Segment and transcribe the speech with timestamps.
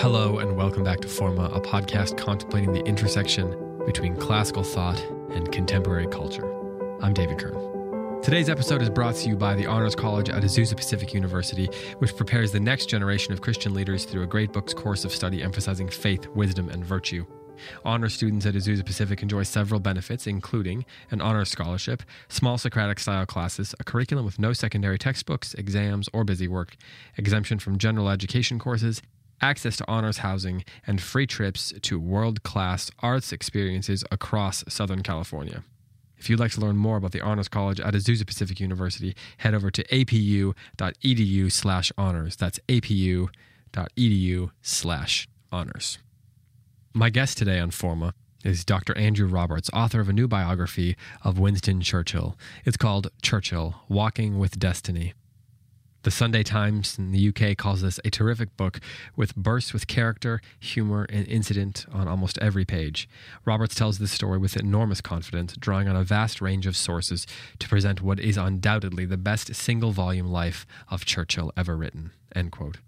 [0.00, 4.98] Hello, and welcome back to Forma, a podcast contemplating the intersection between classical thought
[5.30, 6.50] and contemporary culture.
[7.02, 8.22] I'm David Kern.
[8.22, 11.66] Today's episode is brought to you by the Honors College at Azusa Pacific University,
[11.98, 15.42] which prepares the next generation of Christian leaders through a great books course of study
[15.42, 17.26] emphasizing faith, wisdom, and virtue.
[17.84, 23.26] Honor students at Azusa Pacific enjoy several benefits, including an honors scholarship, small Socratic style
[23.26, 26.76] classes, a curriculum with no secondary textbooks, exams, or busy work,
[27.18, 29.02] exemption from general education courses,
[29.40, 35.62] access to honors housing, and free trips to world class arts experiences across Southern California.
[36.18, 39.54] If you'd like to learn more about the Honors College at Azusa Pacific University, head
[39.54, 42.36] over to apu.edu slash honors.
[42.36, 43.30] That's apu.edu
[44.60, 45.98] slash honors.
[46.92, 48.12] My guest today on Forma
[48.44, 48.96] is Dr.
[48.98, 52.36] Andrew Roberts, author of a new biography of Winston Churchill.
[52.64, 55.14] It's called Churchill Walking with Destiny.
[56.02, 58.80] The Sunday Times in the UK calls this a terrific book
[59.16, 63.06] with bursts with character, humor, and incident on almost every page.
[63.44, 67.26] Roberts tells this story with enormous confidence, drawing on a vast range of sources
[67.58, 72.12] to present what is undoubtedly the best single volume life of Churchill ever written.
[72.34, 72.78] End quote.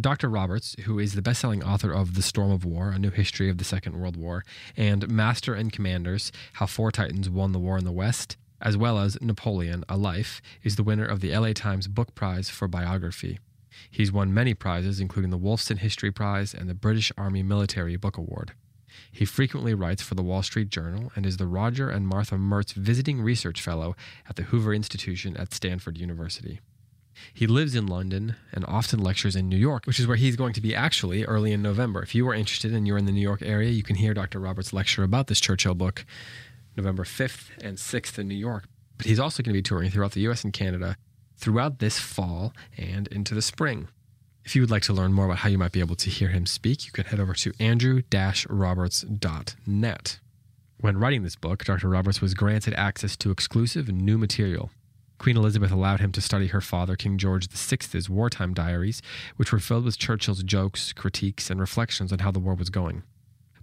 [0.00, 0.28] Dr.
[0.28, 3.48] Roberts, who is the best selling author of The Storm of War, A New History
[3.48, 4.44] of the Second World War,
[4.76, 8.98] and Master and Commanders How Four Titans Won the War in the West, as well
[8.98, 13.38] as Napoleon, A Life, is the winner of the LA Times Book Prize for Biography.
[13.90, 18.16] He's won many prizes, including the Wolfson History Prize and the British Army Military Book
[18.16, 18.52] Award.
[19.12, 22.72] He frequently writes for the Wall Street Journal and is the Roger and Martha Mertz
[22.72, 23.94] Visiting Research Fellow
[24.28, 26.60] at the Hoover Institution at Stanford University.
[27.32, 30.52] He lives in London and often lectures in New York, which is where he's going
[30.52, 32.02] to be actually early in November.
[32.02, 34.38] If you are interested and you're in the New York area, you can hear Dr.
[34.38, 36.04] Roberts lecture about this Churchill book
[36.76, 38.64] November 5th and 6th in New York.
[38.96, 40.96] But he's also going to be touring throughout the US and Canada
[41.36, 43.88] throughout this fall and into the spring.
[44.44, 46.28] If you would like to learn more about how you might be able to hear
[46.28, 50.20] him speak, you can head over to andrew-roberts.net.
[50.78, 51.88] When writing this book, Dr.
[51.88, 54.70] Roberts was granted access to exclusive new material.
[55.18, 59.02] Queen Elizabeth allowed him to study her father, King George VI's wartime diaries,
[59.36, 63.02] which were filled with Churchill's jokes, critiques, and reflections on how the war was going.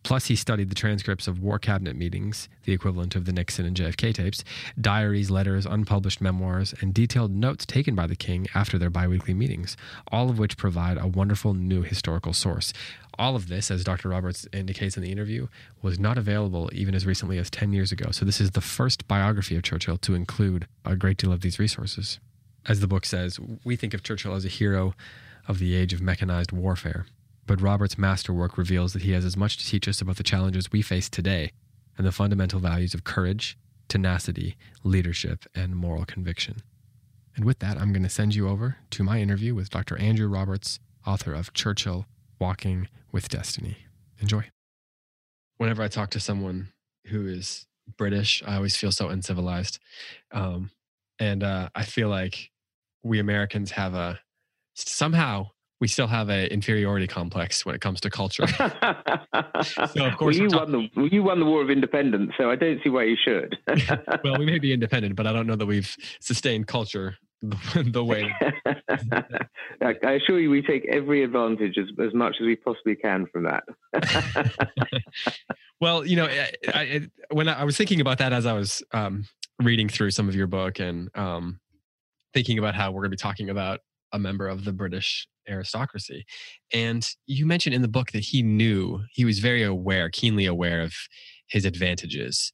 [0.04, 3.76] Plus, he studied the transcripts of war cabinet meetings, the equivalent of the Nixon and
[3.76, 4.44] JFK tapes,
[4.80, 9.78] diaries, letters, unpublished memoirs, and detailed notes taken by the king after their biweekly meetings,
[10.12, 12.74] all of which provide a wonderful new historical source.
[13.18, 14.10] All of this, as Dr.
[14.10, 15.48] Roberts indicates in the interview,
[15.82, 18.12] was not available even as recently as 10 years ago.
[18.12, 21.60] So, this is the first biography of Churchill to include a great deal of these
[21.60, 22.20] resources.
[22.66, 24.96] As the book says, we think of Churchill as a hero
[25.48, 27.06] of the age of mechanized warfare.
[27.46, 30.72] But Robert's masterwork reveals that he has as much to teach us about the challenges
[30.72, 31.52] we face today
[31.98, 33.58] and the fundamental values of courage,
[33.88, 36.58] tenacity, leadership, and moral conviction.
[37.36, 39.98] And with that, I'm going to send you over to my interview with Dr.
[39.98, 42.06] Andrew Roberts, author of Churchill
[42.40, 43.78] Walking with Destiny.
[44.20, 44.46] Enjoy.
[45.58, 46.70] Whenever I talk to someone
[47.08, 47.66] who is
[47.98, 49.80] British, I always feel so uncivilized.
[50.32, 50.72] Um,
[51.20, 52.52] and uh, I feel like
[53.04, 54.20] we Americans have a
[54.76, 55.50] somehow
[55.84, 58.48] we still have an inferiority complex when it comes to culture.
[58.48, 62.56] so of course, well, you won the you won the War of Independence, so I
[62.56, 63.58] don't see why you should.
[64.24, 68.02] well, we may be independent, but I don't know that we've sustained culture the, the
[68.02, 68.34] way.
[69.82, 73.44] I assure you, we take every advantage as, as much as we possibly can from
[73.44, 73.66] that.
[75.82, 79.26] well, you know, I, I, when I, was thinking about that as I was um,
[79.62, 81.60] reading through some of your book and um,
[82.34, 83.82] thinking about how we're going to be talking about
[84.14, 86.26] a member of the British aristocracy.
[86.74, 90.82] And you mentioned in the book that he knew, he was very aware, keenly aware
[90.82, 90.94] of
[91.48, 92.52] his advantages.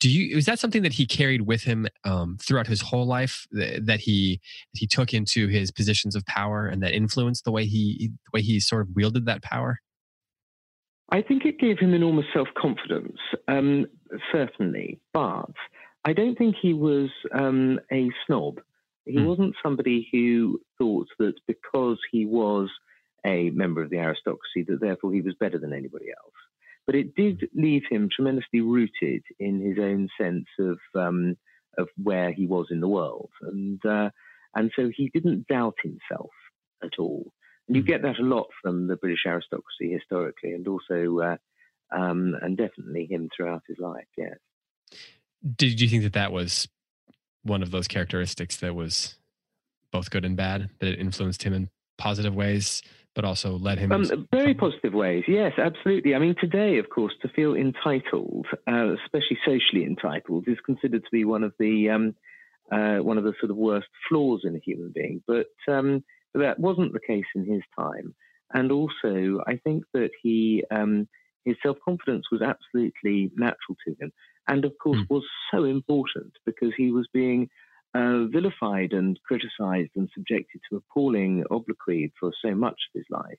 [0.00, 3.46] Do you is that something that he carried with him um, throughout his whole life
[3.52, 4.40] that he
[4.72, 8.30] that he took into his positions of power and that influenced the way he the
[8.38, 9.78] way he sort of wielded that power?
[11.10, 13.86] I think it gave him enormous self confidence, um,
[14.32, 15.52] certainly, but
[16.04, 18.60] I don't think he was um, a snob.
[19.04, 19.26] He mm.
[19.26, 22.68] wasn't somebody who thought that because he was
[23.24, 26.32] a member of the aristocracy, that therefore he was better than anybody else.
[26.86, 27.62] But it did hmm.
[27.62, 31.36] leave him tremendously rooted in his own sense of um,
[31.78, 34.10] of where he was in the world, and uh,
[34.54, 36.30] and so he didn't doubt himself
[36.82, 37.32] at all.
[37.66, 37.86] And you mm.
[37.86, 41.36] get that a lot from the British aristocracy historically, and also uh,
[41.90, 44.06] um, and definitely him throughout his life.
[44.16, 44.36] Yes.
[45.56, 46.68] Did you think that that was
[47.44, 49.16] one of those characteristics that was
[49.92, 51.68] both good and bad that it influenced him in
[51.98, 52.82] positive ways
[53.14, 56.14] but also led him um, very positive ways yes absolutely.
[56.14, 61.10] I mean today of course to feel entitled uh, especially socially entitled is considered to
[61.12, 62.14] be one of the um,
[62.72, 66.02] uh, one of the sort of worst flaws in a human being but um,
[66.34, 68.14] that wasn't the case in his time.
[68.52, 71.06] And also i think that he um,
[71.44, 74.12] his self-confidence was absolutely natural to him
[74.48, 75.10] and of course mm.
[75.10, 77.48] was so important because he was being
[77.94, 83.38] uh, vilified and criticized and subjected to appalling obloquy for so much of his life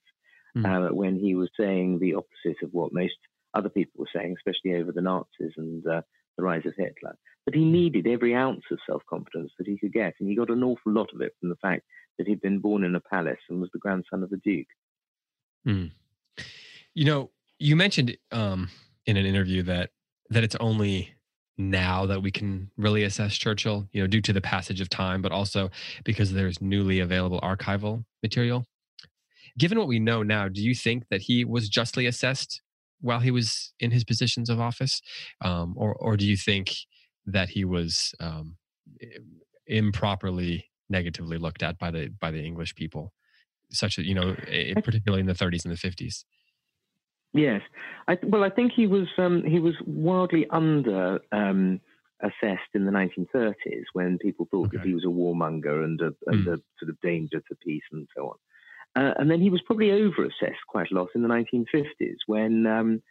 [0.58, 0.66] mm.
[0.66, 3.16] uh, when he was saying the opposite of what most
[3.54, 6.02] other people were saying, especially over the Nazis and uh,
[6.38, 7.18] the rise of Hitler.
[7.46, 10.50] But he needed every ounce of self confidence that he could get, and he got
[10.50, 11.84] an awful lot of it from the fact
[12.18, 14.68] that he'd been born in a palace and was the grandson of a duke.
[15.68, 15.92] Mm.
[16.94, 18.70] You know, you mentioned um,
[19.06, 19.92] in an interview that
[20.30, 21.16] that it's only
[21.58, 25.22] now that we can really assess Churchill, you know, due to the passage of time,
[25.22, 25.70] but also
[26.04, 28.66] because there's newly available archival material.
[29.58, 32.62] Given what we know now, do you think that he was justly assessed
[33.00, 35.02] while he was in his positions of office,
[35.42, 36.74] um, or or do you think
[37.26, 38.58] that he was um,
[39.68, 43.14] improperly negatively looked at by the by the English people,
[43.72, 44.36] such that you know,
[44.84, 46.26] particularly in the 30s and the 50s?
[47.36, 47.62] Yes,
[48.08, 51.82] I, well, I think he was um, he was wildly under um,
[52.22, 54.78] assessed in the 1930s when people thought okay.
[54.78, 56.54] that he was a warmonger and a, and mm.
[56.54, 58.28] a, sort of danger to peace and so
[58.96, 59.04] on.
[59.04, 62.66] Uh, and then he was probably over assessed quite a lot in the 1950s when,
[62.66, 63.02] um,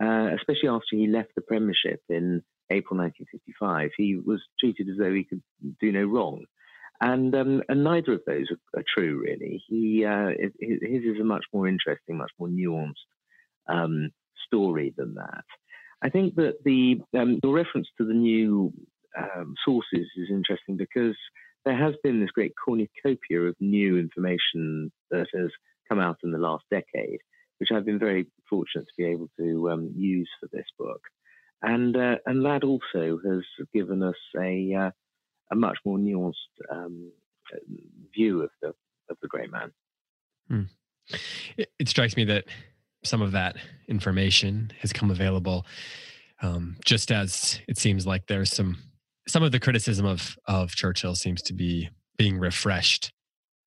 [0.00, 2.40] uh, especially after he left the premiership in
[2.70, 5.42] April 1955, he was treated as though he could
[5.80, 6.44] do no wrong.
[7.00, 9.60] And, um, and neither of those are, are true, really.
[9.66, 10.28] He, uh,
[10.60, 12.94] his is a much more interesting, much more nuanced
[13.68, 14.10] um,
[14.46, 15.44] story than that.
[16.02, 18.72] I think that the um, your reference to the new
[19.16, 21.16] um, sources is interesting because
[21.64, 25.50] there has been this great cornucopia of new information that has
[25.88, 27.20] come out in the last decade,
[27.58, 31.00] which I've been very fortunate to be able to um, use for this book,
[31.62, 33.42] and uh, and that also has
[33.72, 34.90] given us a uh,
[35.52, 36.32] a much more nuanced
[36.70, 37.12] um,
[38.14, 38.74] view of the
[39.08, 39.72] of the great man.
[40.48, 40.62] Hmm.
[41.56, 42.44] It, it strikes me that
[43.04, 43.56] some of that
[43.88, 45.66] information has come available.
[46.40, 48.76] Um, just as it seems like there's some
[49.28, 53.12] some of the criticism of of Churchill seems to be being refreshed,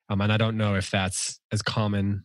[0.09, 2.23] um, and I don't know if that's as common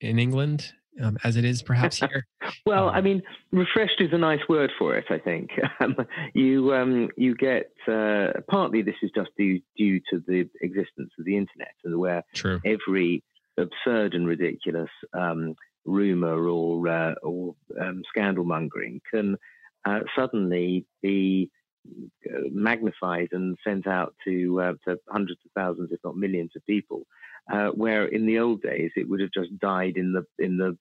[0.00, 2.26] in England um, as it is perhaps here.
[2.66, 5.06] well, I um, mean, refreshed is a nice word for it.
[5.10, 5.96] I think um,
[6.34, 11.24] you um, you get uh, partly this is just due due to the existence of
[11.24, 12.60] the internet and where True.
[12.64, 13.22] every
[13.58, 19.36] absurd and ridiculous um, rumor or uh, or um, scandal mongering can
[19.84, 21.50] uh, suddenly be
[21.88, 26.64] uh, magnified and sent out to uh, to hundreds of thousands, if not millions, of
[26.66, 27.06] people.
[27.50, 30.76] Uh, where in the old days it would have just died in the in the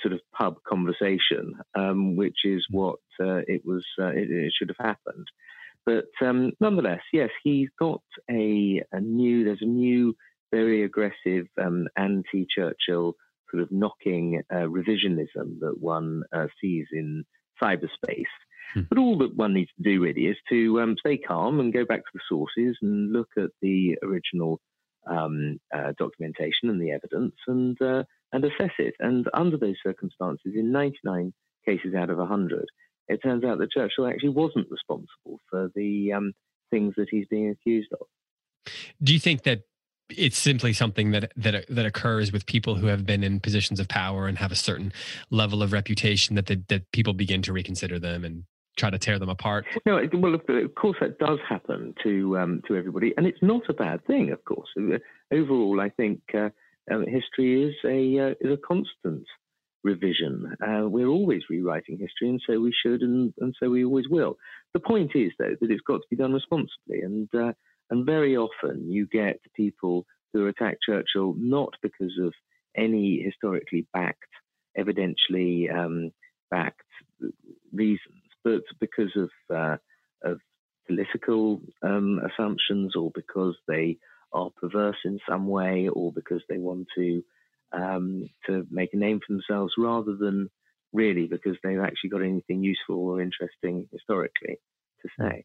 [0.00, 3.84] sort of pub conversation, um, which is what uh, it was.
[3.98, 5.26] It, it, should have happened.
[5.84, 9.44] But um, nonetheless, yes, he's got a, a new.
[9.44, 10.14] There's a new,
[10.52, 13.14] very aggressive um, anti-Churchill
[13.50, 17.24] sort of knocking uh, revisionism that one uh, sees in
[17.62, 18.24] cyberspace.
[18.74, 18.82] Hmm.
[18.88, 21.84] But all that one needs to do really is to um, stay calm and go
[21.84, 24.60] back to the sources and look at the original
[25.06, 28.94] um, uh, documentation and the evidence and uh, and assess it.
[29.00, 31.32] And under those circumstances, in 99
[31.66, 32.66] cases out of 100,
[33.08, 36.32] it turns out that Churchill actually wasn't responsible for the um,
[36.70, 38.06] things that he's being accused of.
[39.02, 39.62] Do you think that
[40.16, 43.88] it's simply something that that that occurs with people who have been in positions of
[43.88, 44.92] power and have a certain
[45.30, 48.44] level of reputation that the, that people begin to reconsider them and
[48.76, 49.66] try to tear them apart?
[49.84, 53.74] No, well, of course that does happen to um, to everybody, and it's not a
[53.74, 54.30] bad thing.
[54.30, 54.98] Of course, uh,
[55.32, 56.50] overall, I think uh,
[56.90, 59.26] um, history is a uh, is a constant
[59.82, 60.54] revision.
[60.62, 64.36] Uh, we're always rewriting history, and so we should, and, and so we always will.
[64.74, 67.52] The point is, though, that it's got to be done responsibly, and uh,
[67.90, 72.32] and very often you get people who attack Churchill not because of
[72.76, 74.18] any historically backed,
[74.78, 76.12] evidentially um,
[76.50, 76.80] backed
[77.72, 79.76] reasons, but because of uh,
[80.22, 80.38] of
[80.86, 83.98] political um, assumptions, or because they
[84.32, 87.22] are perverse in some way, or because they want to
[87.72, 90.48] um, to make a name for themselves, rather than
[90.92, 94.58] really because they've actually got anything useful or interesting historically
[95.02, 95.44] to say.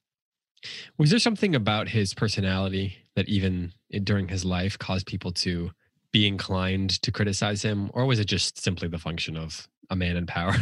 [0.97, 5.71] Was there something about his personality that even during his life caused people to
[6.11, 10.17] be inclined to criticize him, or was it just simply the function of a man
[10.17, 10.55] in power?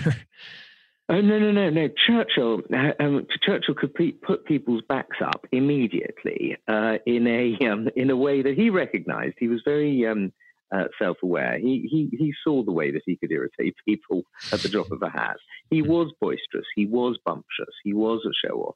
[1.10, 1.90] Oh no no no no!
[2.08, 8.10] Churchill uh, um, Churchill could put people's backs up immediately uh, in a um, in
[8.10, 9.36] a way that he recognised.
[9.38, 10.32] He was very um,
[10.74, 11.60] uh, self-aware.
[11.60, 14.24] He, he he saw the way that he could irritate people
[14.54, 15.36] at the drop of a hat.
[15.70, 16.66] He was boisterous.
[16.74, 17.76] He was bumptious.
[17.84, 18.76] He was a show-off.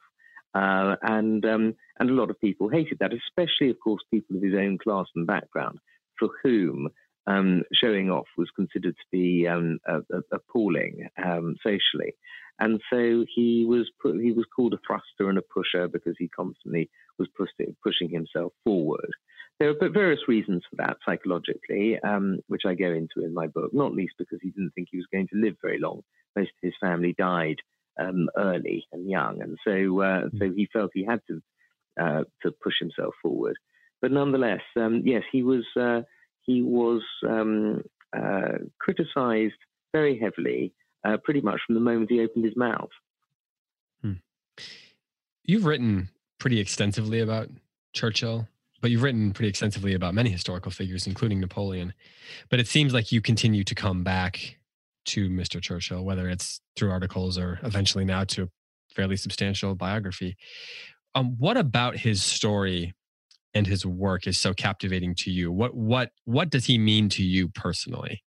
[0.54, 4.44] Uh, and um, and a lot of people hated that, especially, of course, people of
[4.44, 5.80] his own class and background,
[6.18, 6.90] for whom
[7.28, 12.14] um, showing off was considered to be um, a, a, appalling um, socially.
[12.60, 16.28] And so he was put, he was called a thruster and a pusher because he
[16.30, 16.90] constantly
[17.20, 19.12] was pushing, pushing himself forward.
[19.60, 23.74] There are various reasons for that psychologically, um, which I go into in my book,
[23.74, 26.02] not least because he didn't think he was going to live very long.
[26.36, 27.58] Most of his family died
[28.00, 30.56] um, early and young, and so uh, so mm.
[30.56, 31.42] he felt he had to
[32.00, 33.58] uh, to push himself forward.
[34.02, 36.02] But nonetheless, um, yes, he was uh,
[36.42, 37.84] he was um,
[38.16, 39.56] uh, criticised
[39.94, 40.74] very heavily,
[41.04, 42.90] uh, pretty much from the moment he opened his mouth.
[44.02, 44.14] Hmm.
[45.44, 47.50] You've written pretty extensively about
[47.94, 48.48] Churchill,
[48.82, 51.94] but you've written pretty extensively about many historical figures, including Napoleon.
[52.50, 54.58] But it seems like you continue to come back
[55.08, 55.62] to Mr.
[55.62, 58.48] Churchill, whether it's through articles or eventually now to a
[58.94, 60.38] fairly substantial biography.
[61.16, 62.94] Um, what about his story
[63.54, 65.52] and his work is so captivating to you?
[65.52, 68.22] What what what does he mean to you personally?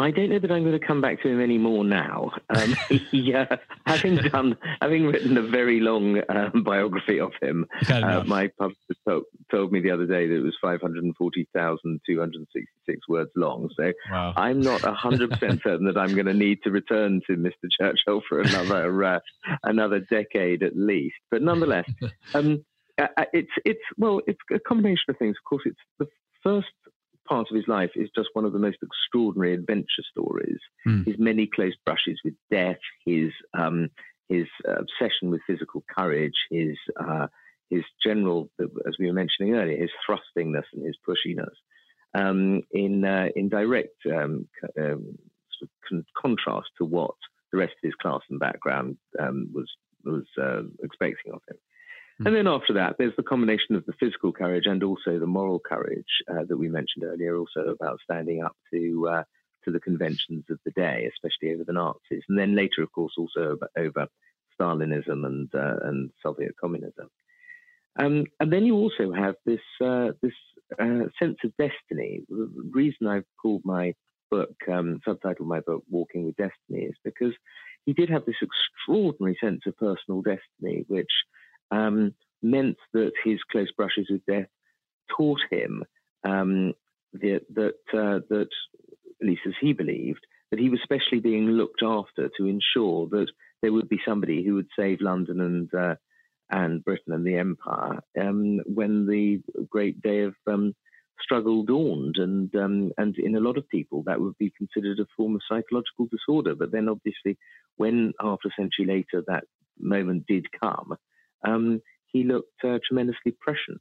[0.00, 2.32] I don't know that I'm going to come back to him anymore now.
[2.48, 2.74] Um,
[3.10, 8.48] he, uh, having done, having written a very long um, biography of him, uh, my
[8.58, 13.68] publisher told, told, me the other day that it was 540,266 words long.
[13.76, 14.32] So wow.
[14.36, 17.68] I'm not 100% certain that I'm going to need to return to Mr.
[17.78, 19.20] Churchill for another uh,
[19.64, 21.16] another decade at least.
[21.30, 21.88] But nonetheless,
[22.34, 22.64] um,
[22.98, 25.36] uh, uh, it's it's well, it's a combination of things.
[25.38, 26.06] Of course, it's the
[26.42, 26.68] first
[27.30, 30.58] part of his life is just one of the most extraordinary adventure stories.
[30.86, 31.06] Mm.
[31.06, 33.88] His many close brushes with death, his um,
[34.28, 37.26] his obsession with physical courage, his uh,
[37.68, 41.54] his general, as we were mentioning earlier, his thrustingness and his pushiness,
[42.14, 45.18] um, in uh, in direct um, um
[45.58, 47.14] sort of con- contrast to what
[47.52, 49.70] the rest of his class and background um, was
[50.04, 51.56] was uh, expecting of him.
[52.20, 52.26] Hmm.
[52.26, 55.58] And then after that, there's the combination of the physical courage and also the moral
[55.58, 59.22] courage uh, that we mentioned earlier, also about standing up to uh,
[59.64, 63.12] to the conventions of the day, especially over the Nazis, and then later, of course,
[63.18, 64.06] also over,
[64.58, 67.08] Stalinism and uh, and Soviet communism.
[67.98, 70.34] Um, and then you also have this uh, this
[70.78, 72.22] uh, sense of destiny.
[72.28, 73.94] The reason I've called my
[74.30, 77.32] book, um, subtitled my book, "Walking with Destiny," is because
[77.86, 81.10] he did have this extraordinary sense of personal destiny, which
[81.70, 84.48] um, meant that his close brushes with death
[85.16, 85.84] taught him
[86.24, 86.72] um,
[87.14, 88.48] that that, uh, that,
[89.20, 93.28] at least as he believed, that he was specially being looked after to ensure that
[93.62, 95.94] there would be somebody who would save London and uh,
[96.50, 100.74] and Britain and the Empire um, when the great day of um,
[101.22, 102.16] struggle dawned.
[102.16, 105.42] And um, and in a lot of people, that would be considered a form of
[105.48, 106.54] psychological disorder.
[106.54, 107.38] But then, obviously,
[107.76, 109.44] when half a century later that
[109.78, 110.96] moment did come,
[111.46, 113.80] um, he looked uh, tremendously prescient.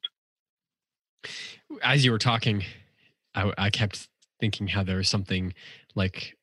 [1.83, 2.63] As you were talking,
[3.35, 4.07] I, I kept
[4.39, 5.53] thinking how there was something
[5.95, 6.37] like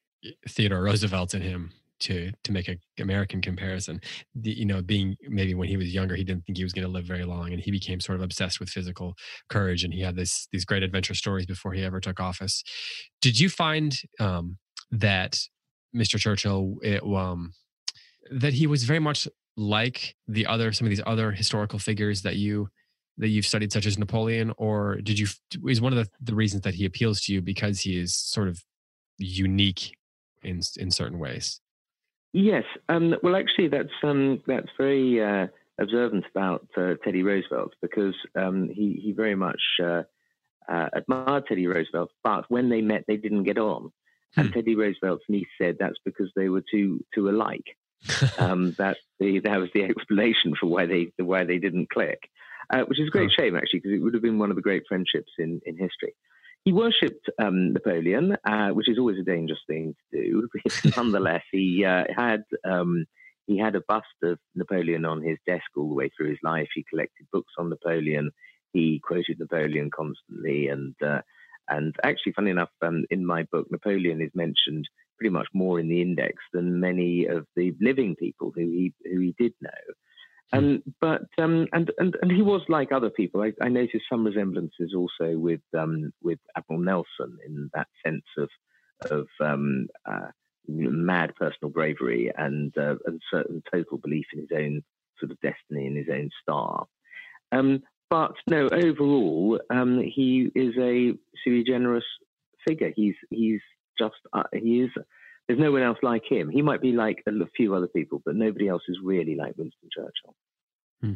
[0.48, 4.00] Theodore Roosevelt in him to to make an American comparison.
[4.34, 6.86] The, you know, being maybe when he was younger, he didn't think he was going
[6.86, 9.14] to live very long, and he became sort of obsessed with physical
[9.48, 9.84] courage.
[9.84, 12.62] And he had this these great adventure stories before he ever took office.
[13.22, 14.58] Did you find um,
[14.90, 15.38] that
[15.94, 16.18] Mr.
[16.18, 17.52] Churchill it, um,
[18.30, 22.36] that he was very much like the other some of these other historical figures that
[22.36, 22.68] you
[23.18, 25.26] that you've studied, such as Napoleon, or did you
[25.66, 28.48] is one of the, the reasons that he appeals to you because he is sort
[28.48, 28.62] of
[29.18, 29.96] unique
[30.42, 31.60] in in certain ways?
[32.32, 32.64] Yes.
[32.88, 35.46] Um, well, actually, that's um, that's very uh,
[35.80, 40.02] observant about uh, Teddy Roosevelt because um, he he very much uh,
[40.68, 43.90] uh admired Teddy Roosevelt, but when they met, they didn't get on.
[44.36, 44.52] And hmm.
[44.52, 47.64] Teddy Roosevelt's niece said that's because they were too too alike.
[48.38, 52.28] um, that the that was the explanation for why they why they didn't click,
[52.70, 53.42] uh, which is a great oh.
[53.42, 56.14] shame actually because it would have been one of the great friendships in in history.
[56.64, 60.48] He worshipped um, Napoleon, uh, which is always a dangerous thing to do.
[60.96, 63.06] Nonetheless, he uh, had um,
[63.46, 66.68] he had a bust of Napoleon on his desk all the way through his life.
[66.74, 68.30] He collected books on Napoleon.
[68.72, 71.20] He quoted Napoleon constantly, and uh,
[71.68, 74.88] and actually, funny enough, um, in my book, Napoleon is mentioned
[75.18, 79.20] pretty much more in the index than many of the living people who he who
[79.20, 79.70] he did know.
[80.52, 80.58] Hmm.
[80.58, 83.42] Um, but um, and, and and he was like other people.
[83.42, 88.48] I, I noticed some resemblances also with um, with Admiral Nelson in that sense of
[89.10, 90.28] of um, uh,
[90.68, 94.82] mad personal bravery and uh, and certain total belief in his own
[95.18, 96.86] sort of destiny and his own star.
[97.52, 102.04] Um, but no, overall, um, he is a sui generis
[102.66, 102.92] figure.
[102.94, 103.60] He's he's
[103.98, 104.90] just uh, he is.
[105.46, 106.50] There's no one else like him.
[106.50, 109.88] He might be like a few other people, but nobody else is really like Winston
[109.94, 110.34] Churchill.
[111.00, 111.12] Hmm.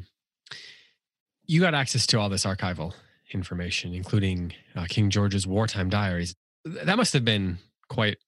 [1.46, 2.94] You got access to all this archival
[3.32, 6.34] information, including uh, King George's wartime diaries.
[6.64, 7.58] That must have been
[7.88, 8.18] quite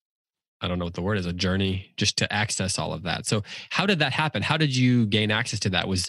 [0.63, 3.27] I don't know what the word is, a journey just to access all of that.
[3.27, 4.43] So how did that happen?
[4.43, 5.89] How did you gain access to that?
[5.89, 6.09] Was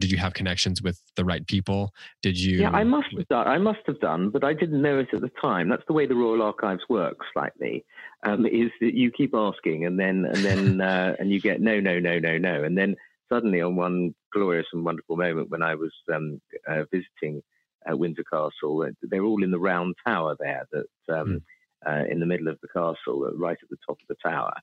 [0.00, 1.94] did you have connections with the right people?
[2.20, 4.98] Did you Yeah, I must have done I must have done, but I didn't know
[4.98, 5.68] it at the time.
[5.68, 7.84] That's the way the Royal Archives work slightly.
[8.24, 11.78] Um, is that you keep asking and then and then uh, and you get no,
[11.78, 12.64] no, no, no, no.
[12.64, 12.96] And then
[13.32, 17.42] suddenly on one glorious and wonderful moment when I was um, uh, visiting
[17.90, 21.42] uh, Windsor Castle, they're all in the round tower there that um, mm
[21.86, 24.54] uh, in the middle of the castle, uh, right at the top of the tower.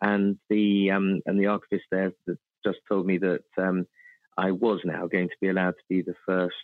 [0.00, 2.12] And the um, and the archivist there
[2.64, 3.86] just told me that um,
[4.36, 6.54] I was now going to be allowed to be the first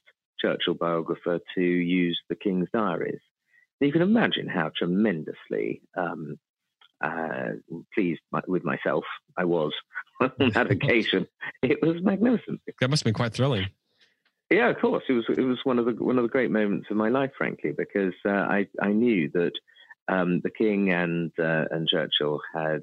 [0.41, 3.21] Churchill biographer to use the King's diaries.
[3.81, 6.39] you can imagine how tremendously um,
[7.03, 7.53] uh,
[7.95, 9.05] pleased with myself
[9.37, 9.73] I was
[10.21, 11.27] on that occasion.
[11.63, 12.61] It was magnificent.
[12.81, 13.69] That must have been quite thrilling.
[14.51, 15.05] Yeah, of course.
[15.09, 17.31] It was it was one of the one of the great moments of my life,
[17.39, 19.53] frankly, because uh, I I knew that
[20.09, 22.83] um, the King and uh, and Churchill had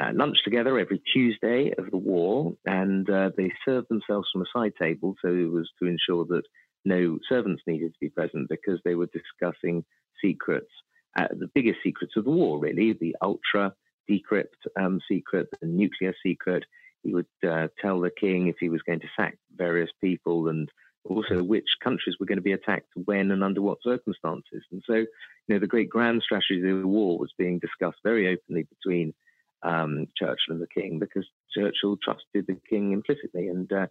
[0.00, 4.58] uh, lunch together every Tuesday of the war, and uh, they served themselves from a
[4.58, 5.14] side table.
[5.22, 6.44] So it was to ensure that
[6.84, 9.84] no servants needed to be present because they were discussing
[10.22, 10.70] secrets,
[11.18, 13.74] uh, the biggest secrets of the war, really, the ultra
[14.10, 14.46] decrypt
[14.80, 16.64] um, secret, the nuclear secret.
[17.02, 20.68] He would uh, tell the king if he was going to sack various people and
[21.04, 24.62] also which countries were going to be attacked when and under what circumstances.
[24.70, 25.06] And so, you
[25.48, 29.12] know, the great grand strategy of the war was being discussed very openly between
[29.62, 33.48] um, Churchill and the King because Churchill trusted the King implicitly.
[33.48, 33.86] And uh,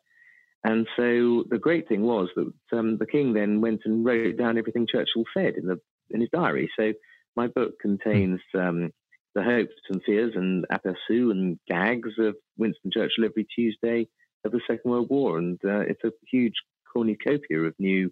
[0.63, 4.57] and so the great thing was that um, the King then went and wrote down
[4.57, 5.79] everything Churchill said in the
[6.11, 6.69] in his diary.
[6.77, 6.93] So
[7.35, 8.91] my book contains um,
[9.33, 14.07] the hopes and fears and aperçus and gags of Winston Churchill every Tuesday
[14.43, 16.55] of the Second World War, and uh, it's a huge
[16.91, 18.11] cornucopia of new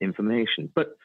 [0.00, 0.70] information.
[0.74, 0.96] But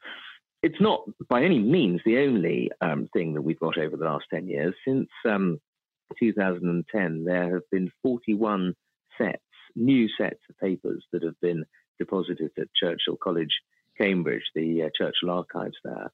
[0.63, 4.25] it's not by any means the only um, thing that we've got over the last
[4.31, 4.75] 10 years.
[4.85, 5.59] Since um,
[6.19, 8.75] 2010, there have been 41
[9.17, 9.41] sets,
[9.75, 11.65] new sets of papers that have been
[11.99, 13.61] deposited at Churchill College,
[13.97, 16.11] Cambridge, the uh, Churchill archives there,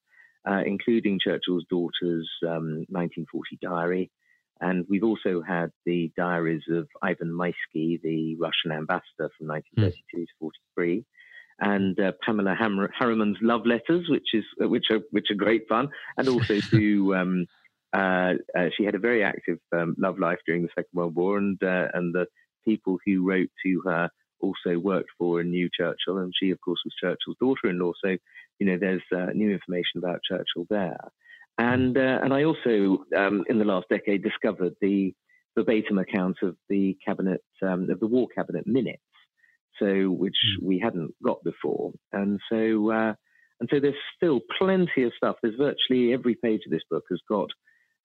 [0.48, 4.12] uh, including Churchill's daughter's um, 1940 diary.
[4.60, 10.26] And we've also had the diaries of Ivan Maisky, the Russian ambassador from 1932 mm.
[10.26, 11.06] to 43,
[11.60, 15.68] and uh, Pamela Hammer- Harriman's love letters, which is uh, which are which are great
[15.68, 17.46] fun, and also to um,
[17.94, 21.38] uh, uh, she had a very active um, love life during the Second World War,
[21.38, 22.28] and uh, and the
[22.66, 26.80] people who wrote to her also worked for and knew Churchill, and she, of course,
[26.86, 27.94] was Churchill's daughter-in-law.
[28.04, 28.18] So,
[28.60, 31.00] you know, there's uh, new information about Churchill there.
[31.58, 35.14] And uh, and I also, um, in the last decade, discovered the
[35.58, 39.02] verbatim account of the cabinet um, of the war cabinet minutes,
[39.80, 40.68] so which hmm.
[40.68, 41.94] we hadn't got before.
[42.14, 43.14] And so uh,
[43.60, 45.38] and so there's still plenty of stuff.
[45.42, 47.50] There's virtually every page of this book has got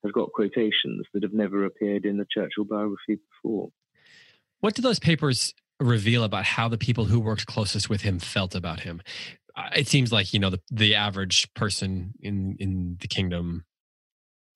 [0.02, 3.68] has got quotations that have never appeared in the Churchill biography before.
[4.60, 8.54] What do those papers reveal about how the people who worked closest with him felt
[8.54, 9.02] about him?
[9.76, 13.64] It seems like you know the the average person in in the kingdom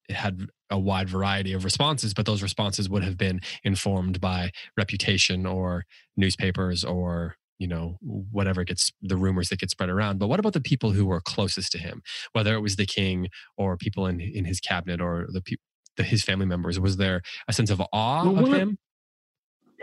[0.09, 5.47] had a wide variety of responses, but those responses would have been informed by reputation
[5.47, 5.85] or
[6.17, 10.19] newspapers or you know whatever gets the rumors that get spread around.
[10.19, 12.03] But what about the people who were closest to him?
[12.33, 15.63] Whether it was the king or people in in his cabinet or the people
[15.99, 18.79] his family members was there a sense of awe well, of him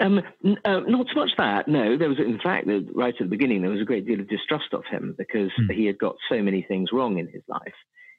[0.03, 0.19] um,
[0.65, 1.67] uh, not so much that.
[1.67, 4.29] No, there was, in fact, right at the beginning, there was a great deal of
[4.29, 5.73] distrust of him because mm.
[5.73, 7.61] he had got so many things wrong in his life.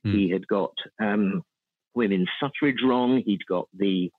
[0.06, 0.14] Mm.
[0.14, 1.42] He had got um,
[1.94, 3.22] women's suffrage wrong.
[3.24, 4.10] He'd got the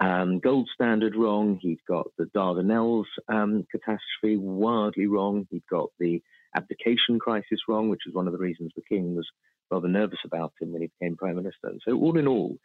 [0.00, 1.58] um, gold standard wrong.
[1.60, 5.46] He'd got the Dardanelles um, catastrophe wildly wrong.
[5.50, 6.22] He'd got the
[6.54, 9.26] abdication crisis wrong, which was one of the reasons the king was
[9.70, 11.68] rather nervous about him when he became prime minister.
[11.68, 12.56] And so, all in all,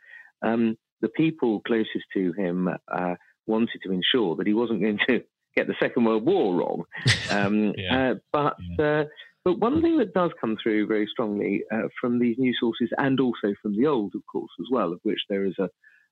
[0.41, 3.15] um, the people closest to him uh,
[3.47, 5.23] wanted to ensure that he wasn't going to
[5.55, 6.83] get the Second World War wrong.
[7.31, 8.11] Um, yeah.
[8.11, 8.85] uh, but yeah.
[8.85, 9.03] uh,
[9.43, 13.19] but one thing that does come through very strongly uh, from these new sources and
[13.19, 15.69] also from the old, of course, as well, of which there is a,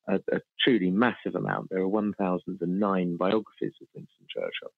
[0.08, 1.70] a, a truly massive amount.
[1.70, 4.72] There are 1,009 biographies of Winston Churchill.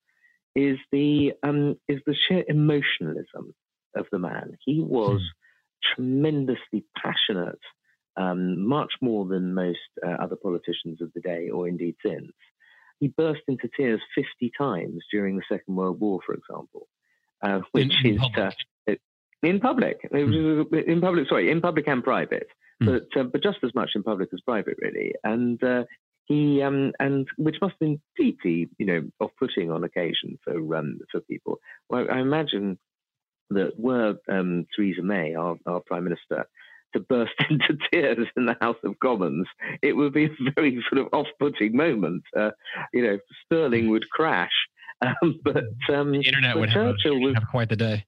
[0.54, 3.54] Is the um, is the sheer emotionalism
[3.96, 4.58] of the man?
[4.66, 5.96] He was hmm.
[5.96, 7.60] tremendously passionate
[8.18, 12.32] um, much more than most uh, other politicians of the day, or indeed since.
[13.00, 16.88] He burst into tears 50 times during the Second World War, for example,
[17.42, 18.56] uh, which in, is public.
[18.88, 18.94] Uh,
[19.44, 19.98] in public.
[20.12, 20.88] Mm.
[20.88, 22.48] In public, sorry, in public and private,
[22.82, 22.86] mm.
[22.86, 25.14] but uh, but just as much in public as private, really.
[25.24, 25.86] And uh,
[26.26, 31.00] he um, and which must have been deeply, you know, off-putting on occasion for um,
[31.12, 31.60] for people.
[31.90, 32.78] Well, I imagine
[33.50, 36.48] that were um, Theresa May, our, our prime minister,
[36.94, 39.48] to burst into tears in the House of Commons,
[39.82, 42.24] it would be a very sort of off-putting moment.
[42.36, 42.52] Uh,
[42.94, 44.52] you know, Sterling would crash,
[45.02, 48.06] um, but um, the internet but would Churchill have, have quite the day.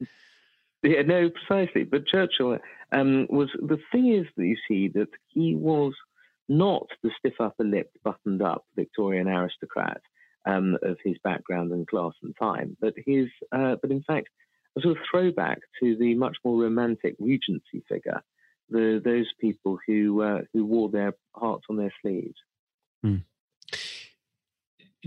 [0.83, 1.85] Yeah, no, precisely.
[1.85, 2.59] But Churchill
[2.91, 5.93] um, was the thing is that you see that he was
[6.49, 10.01] not the stiff upper lipped, buttoned up Victorian aristocrat
[10.45, 14.27] um, of his background and class and time, but his, uh, but in fact,
[14.77, 18.21] a sort of throwback to the much more romantic Regency figure
[18.69, 22.36] the those people who uh, who wore their hearts on their sleeves.
[23.04, 23.17] Hmm.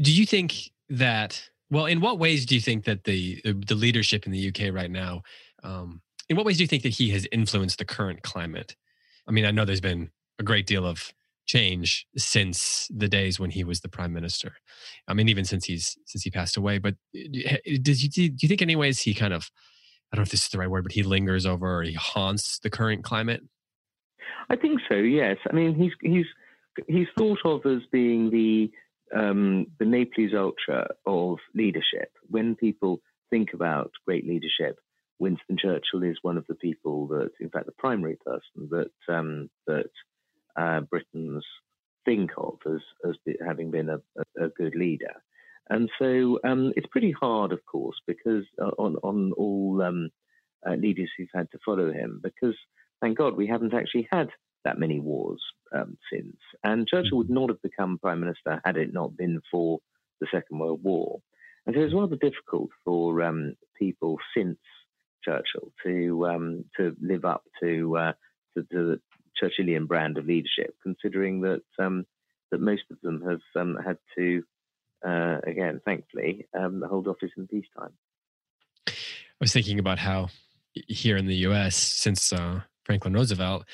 [0.01, 1.51] Do you think that?
[1.69, 4.91] Well, in what ways do you think that the the leadership in the UK right
[4.91, 5.23] now?
[5.63, 8.77] Um, in what ways do you think that he has influenced the current climate?
[9.27, 11.13] I mean, I know there's been a great deal of
[11.47, 14.55] change since the days when he was the prime minister.
[15.09, 16.79] I mean, even since he's since he passed away.
[16.79, 19.51] But uh, does you do you think, anyways, he kind of
[20.13, 21.95] I don't know if this is the right word, but he lingers over or he
[21.95, 23.43] haunts the current climate?
[24.49, 24.95] I think so.
[24.95, 25.37] Yes.
[25.51, 26.27] I mean, he's he's
[26.87, 28.71] he's thought of as being the
[29.15, 32.11] um, the ne plus ultra of leadership.
[32.29, 34.79] When people think about great leadership,
[35.19, 39.51] Winston Churchill is one of the people that, in fact, the primary person that um,
[39.67, 39.91] that
[40.57, 41.45] uh, Britons
[42.05, 44.01] think of as as having been a,
[44.39, 45.23] a, a good leader.
[45.69, 50.11] And so um, it's pretty hard, of course, because uh, on on all um,
[50.67, 52.57] uh, leaders who've had to follow him, because
[53.01, 54.29] thank God we haven't actually had
[54.65, 55.43] that many wars
[55.75, 56.37] um, since.
[56.63, 57.35] And Churchill would mm-hmm.
[57.35, 59.81] not have become prime minister had it not been for
[60.21, 61.21] the Second World War.
[61.67, 64.59] And so it's rather difficult for um, people since
[65.25, 68.13] Churchill to um, to live up to, uh,
[68.55, 69.01] to, to the
[69.43, 72.07] Churchillian brand of leadership, considering that um,
[72.51, 74.45] that most of them have um, had to,
[75.05, 77.93] uh, again, thankfully, um, hold office in peacetime.
[78.89, 78.93] I
[79.41, 80.29] was thinking about how
[80.89, 81.77] here in the U.S.
[81.77, 83.65] since uh, Franklin Roosevelt,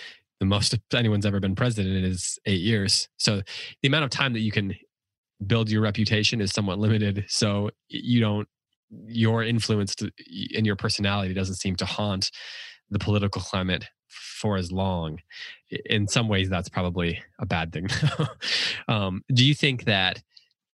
[0.40, 3.08] the most anyone's ever been president is eight years.
[3.16, 3.42] So
[3.80, 4.74] the amount of time that you can
[5.46, 7.24] build your reputation is somewhat limited.
[7.28, 8.48] So you don't,
[9.06, 9.94] your influence
[10.54, 12.30] and your personality doesn't seem to haunt
[12.90, 15.18] the political climate for as long.
[15.87, 17.88] In some ways, that's probably a bad thing.
[18.88, 20.22] um, do you think that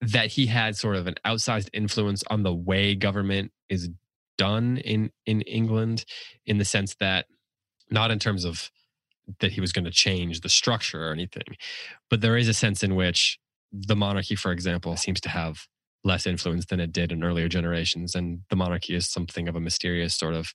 [0.01, 3.89] that he had sort of an outsized influence on the way government is
[4.37, 6.05] done in in England,
[6.45, 7.25] in the sense that
[7.89, 8.69] not in terms of
[9.39, 11.57] that he was going to change the structure or anything,
[12.09, 13.39] but there is a sense in which
[13.71, 15.67] the monarchy, for example, seems to have
[16.03, 19.59] less influence than it did in earlier generations, and the monarchy is something of a
[19.59, 20.53] mysterious sort of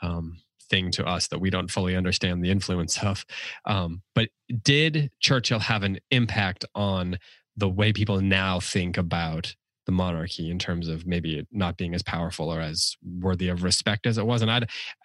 [0.00, 0.38] um,
[0.70, 3.26] thing to us that we don't fully understand the influence of.
[3.66, 4.30] Um, but
[4.62, 7.18] did Churchill have an impact on
[7.60, 9.54] the way people now think about
[9.86, 14.06] the monarchy in terms of maybe not being as powerful or as worthy of respect
[14.06, 14.42] as it was?
[14.42, 14.62] And I,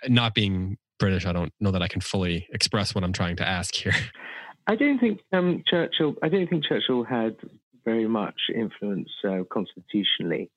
[0.07, 3.47] not being British, I don't know that I can fully express what I'm trying to
[3.47, 3.93] ask here.
[4.67, 6.15] I don't think um, Churchill.
[6.23, 7.35] I don't think Churchill had
[7.83, 10.49] very much influence uh, constitutionally.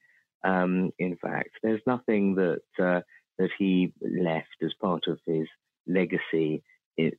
[0.44, 3.00] Um, in fact, there's nothing that uh,
[3.38, 5.46] that he left as part of his
[5.86, 6.62] legacy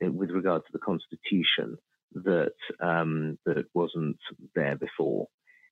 [0.02, 1.78] with regard to the constitution
[2.14, 4.18] that um, that wasn't
[4.56, 5.28] there before.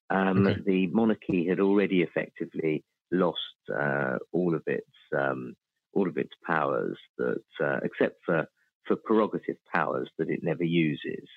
[0.10, 0.62] Um, okay.
[0.66, 3.40] The monarchy had already effectively lost
[3.74, 5.56] uh, all of its um,
[5.94, 8.48] all of its powers, that uh, except for
[8.86, 11.28] for prerogative powers that it never uses.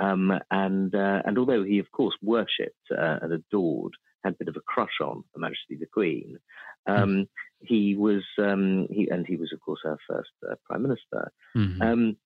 [0.00, 3.92] Um, and uh, and although he of course worshipped uh, and adored,
[4.24, 6.38] had a bit of a crush on Her Majesty the Queen,
[6.86, 7.28] um,
[7.60, 11.32] he was um, he and he was of course our first uh, prime minister.
[11.56, 11.82] Mm-hmm.
[11.82, 12.16] Um,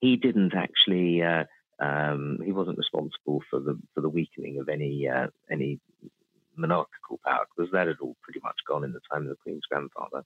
[0.00, 1.22] he didn't actually.
[1.22, 1.44] Uh,
[1.80, 5.80] um, he wasn't responsible for the for the weakening of any uh, any
[6.56, 9.64] monarchical power because that had all pretty much gone in the time of the Queen's
[9.70, 10.24] grandfather.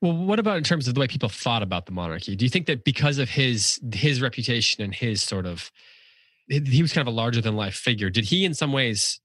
[0.00, 2.36] Well, what about in terms of the way people thought about the monarchy?
[2.36, 5.70] Do you think that because of his his reputation and his sort of
[6.48, 9.20] he was kind of a larger than life figure, did he in some ways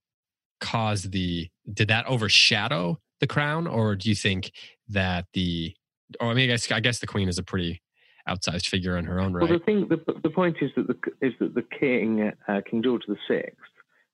[0.60, 4.52] cause the did that overshadow the crown, or do you think
[4.90, 5.76] that the
[6.20, 7.82] or I mean, I guess I guess the queen is a pretty
[8.28, 9.50] outsized figure in her own right.
[9.50, 12.84] Well, the thing, the, the point is that the is that the king, uh, King
[12.84, 13.58] George the Sixth,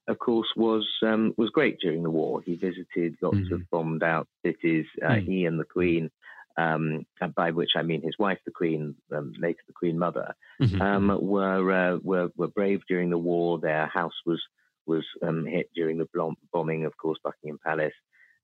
[0.08, 2.42] of course, was um, was great during the war.
[2.46, 3.54] He visited lots mm-hmm.
[3.54, 4.86] of bombed out cities.
[5.04, 5.32] Uh, mm-hmm.
[5.32, 6.10] He and the Queen
[6.58, 10.82] um, by which I mean his wife, the Queen, um, later the Queen Mother, mm-hmm.
[10.82, 13.60] um, were, uh, were were brave during the war.
[13.60, 14.42] Their house was
[14.86, 16.08] was um, hit during the
[16.52, 17.94] bombing, of course, Buckingham Palace,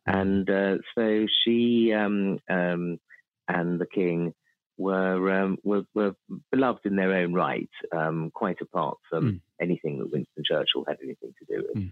[0.06, 3.00] and uh, so she um, um,
[3.48, 4.34] and the King
[4.80, 6.15] were, were, were
[6.52, 7.70] beloved in their own right,
[8.34, 9.42] quite apart from mm.
[9.62, 11.84] anything that Winston Churchill had anything to do with.
[11.84, 11.92] Mm.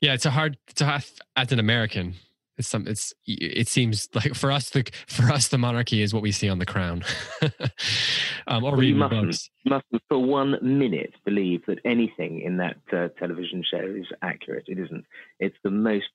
[0.00, 1.02] Yeah, it's a hard, it's a,
[1.36, 2.16] as an American,
[2.58, 6.22] it's some it's it seems like for us the for us the monarchy is what
[6.22, 7.04] we see on the crown
[8.46, 13.08] um, or reading mustn't, books mustn't for one minute believe that anything in that uh,
[13.18, 15.04] television show is accurate it isn't
[15.38, 16.06] it's the most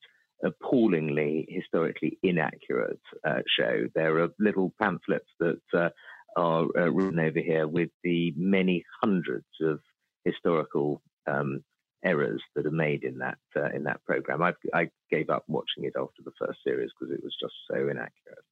[0.44, 5.90] appallingly historically inaccurate uh, show there are little pamphlets that uh,
[6.36, 9.80] are uh, written over here with the many hundreds of
[10.24, 11.64] historical um,
[12.04, 14.42] errors that are made in that uh, in that program.
[14.42, 17.76] I, I gave up watching it after the first series because it was just so
[17.76, 18.44] inaccurate.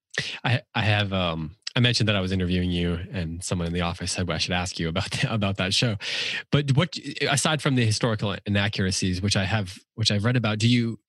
[0.44, 3.82] I I have um I mentioned that I was interviewing you, and someone in the
[3.82, 5.98] office said well, I should ask you about the, about that show.
[6.52, 6.98] But what
[7.30, 11.00] aside from the historical inaccuracies, which I have which I've read about, do you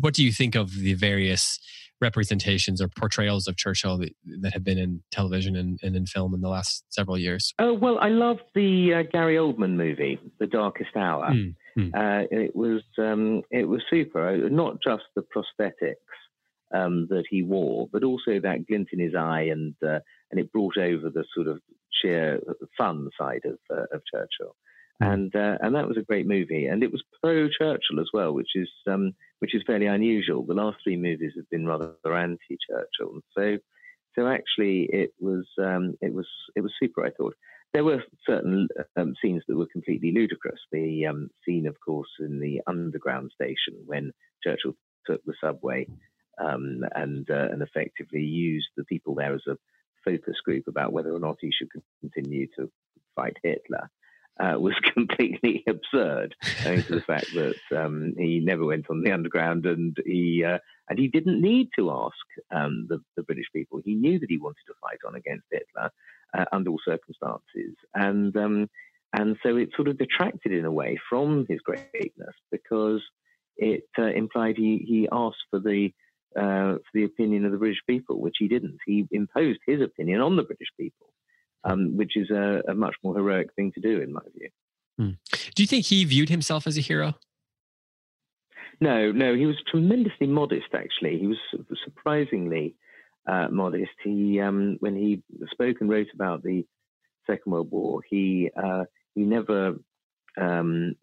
[0.00, 1.58] what do you think of the various
[2.00, 6.34] representations or portrayals of Churchill that, that have been in television and, and, in film
[6.34, 7.54] in the last several years?
[7.58, 11.30] Oh well, I love the uh, Gary Oldman movie, The Darkest Hour.
[11.30, 11.54] Mm.
[11.76, 11.88] Hmm.
[11.94, 14.28] Uh, it was um, it was super.
[14.28, 15.94] Uh, not just the prosthetics
[16.74, 20.52] um, that he wore, but also that glint in his eye, and uh, and it
[20.52, 21.60] brought over the sort of
[22.02, 22.40] sheer
[22.76, 24.56] fun side of uh, of Churchill.
[25.00, 25.08] Hmm.
[25.08, 28.32] And uh, and that was a great movie, and it was pro Churchill as well,
[28.32, 30.44] which is um, which is fairly unusual.
[30.44, 33.58] The last three movies have been rather anti Churchill, so
[34.14, 37.04] so actually it was um, it was it was super.
[37.04, 37.34] I thought
[37.72, 40.60] there were certain um, scenes that were completely ludicrous.
[40.72, 44.74] The um, scene, of course, in the underground station when Churchill
[45.06, 45.86] took the subway
[46.38, 49.56] um, and uh, and effectively used the people there as a
[50.04, 51.68] focus group about whether or not he should
[52.00, 52.70] continue to
[53.14, 53.90] fight Hitler.
[54.38, 59.12] Uh, was completely absurd, owing to the fact that um, he never went on the
[59.12, 60.56] underground and he uh,
[60.88, 62.14] and he didn't need to ask
[62.50, 63.80] um, the, the British people.
[63.84, 65.90] He knew that he wanted to fight on against Hitler,
[66.36, 67.76] uh, under all circumstances.
[67.94, 68.70] And um,
[69.12, 73.02] and so it sort of detracted in a way from his greatness because
[73.56, 75.90] it uh, implied he, he asked for the
[76.36, 78.78] uh, for the opinion of the British people, which he didn't.
[78.86, 81.08] He imposed his opinion on the British people,
[81.64, 84.48] um, which is a, a, much more heroic thing to do, in my view.
[84.98, 85.10] Hmm.
[85.54, 87.14] Do you think he viewed himself as a hero?
[88.80, 89.34] No, no.
[89.34, 90.68] He was tremendously modest.
[90.72, 91.38] Actually, he was
[91.84, 92.76] surprisingly
[93.26, 93.92] uh, modest.
[94.02, 96.64] He, um, when he spoke and wrote about the
[97.26, 99.74] Second World War, he uh, he never
[100.40, 100.94] um,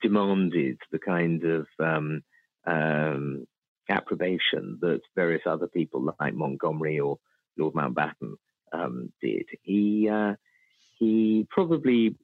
[0.00, 2.22] demanded the kind of um,
[2.66, 3.46] um,
[3.90, 7.18] approbation that various other people like Montgomery or
[7.58, 8.34] Lord Mountbatten
[8.72, 9.46] um, did.
[9.62, 10.34] He uh,
[10.98, 12.16] he probably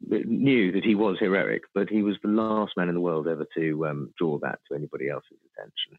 [0.00, 3.46] knew that he was heroic, but he was the last man in the world ever
[3.56, 5.98] to um, draw that to anybody else's attention.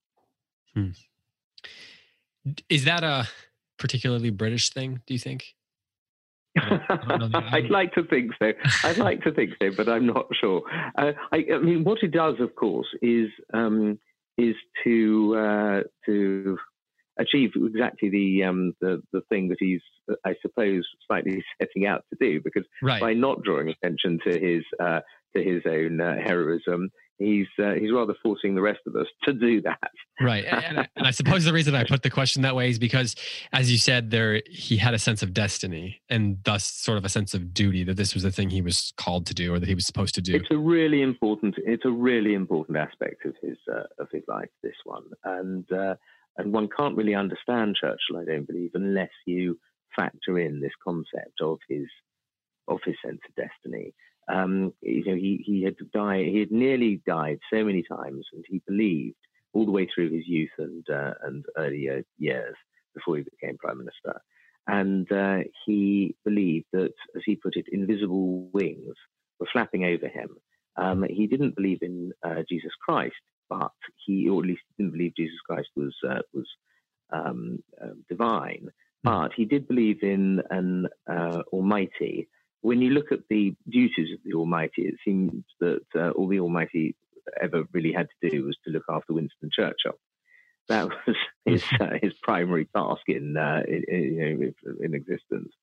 [2.46, 2.54] Hmm.
[2.70, 3.28] Is that a
[3.78, 5.02] particularly British thing?
[5.06, 5.56] Do you think?
[6.58, 8.52] I'd like to think so.
[8.84, 10.64] I'd like to think so, but I'm not sure.
[10.98, 14.00] Uh, I, I, mean, what it does, of course, is um,
[14.38, 16.58] is to uh, to
[17.20, 19.82] achieve exactly the um, the the thing that he's,
[20.26, 22.42] I suppose, slightly setting out to do.
[22.44, 23.02] Because right.
[23.02, 25.02] by not drawing attention to his uh,
[25.36, 29.34] to his own uh, heroism, he's uh, he's rather forcing the rest of us to
[29.34, 29.92] do that.
[30.20, 33.16] Right, and, and, I suppose the reason I put the question that way is because,
[33.54, 37.10] as you said, there he had a sense of destiny and thus sort of a
[37.10, 39.68] sense of duty that this was the thing he was called to do or that
[39.68, 40.36] he was supposed to do.
[40.36, 44.50] It's a really important it's a really important aspect of his uh, of his life.
[44.64, 45.96] This one, and uh,
[46.38, 49.58] and one can't really understand Churchill, I don't believe, unless you
[49.96, 51.88] factor in this concept of his
[52.68, 53.94] of his sense of destiny.
[54.30, 58.44] Um, you know, he, he had died, he had nearly died so many times, and
[58.48, 59.16] he believed
[59.54, 62.56] all the way through his youth and uh, and earlier years
[62.94, 64.22] before he became prime minister,
[64.68, 68.96] and uh, he believed that, as he put it, invisible wings
[69.40, 70.30] were flapping over him.
[70.76, 73.16] Um, he didn't believe in uh, Jesus Christ,
[73.50, 73.72] but
[74.06, 76.48] he, or at least didn't believe Jesus Christ was uh, was
[77.12, 78.70] um, uh, divine.
[79.04, 79.10] Hmm.
[79.10, 82.28] But he did believe in an uh, Almighty
[82.62, 86.40] when you look at the duties of the Almighty, it seems that uh, all the
[86.40, 86.96] Almighty
[87.42, 90.00] ever really had to do was to look after Winston Churchill.
[90.68, 95.54] That was his uh, his primary task in, uh, in, in, in existence,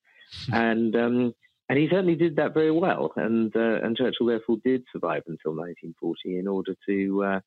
[0.51, 1.35] and um,
[1.69, 3.11] and he certainly did that very well.
[3.15, 7.39] And uh, and Churchill therefore did survive until 1940 in order to uh,